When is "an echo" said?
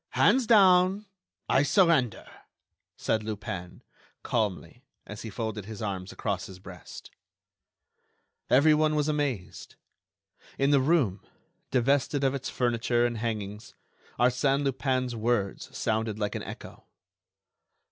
16.33-16.85